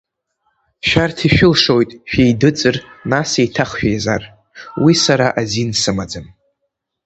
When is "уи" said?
4.83-4.93